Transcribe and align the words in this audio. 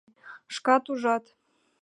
Шкат 0.55 0.83
ужат. 0.91 1.23